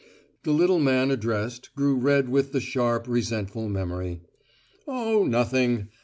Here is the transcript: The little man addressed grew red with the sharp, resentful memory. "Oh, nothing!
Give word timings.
The 0.41 0.51
little 0.51 0.79
man 0.79 1.11
addressed 1.11 1.75
grew 1.75 1.95
red 1.95 2.27
with 2.27 2.53
the 2.53 2.59
sharp, 2.59 3.07
resentful 3.07 3.69
memory. 3.69 4.21
"Oh, 4.87 5.25
nothing! 5.25 5.89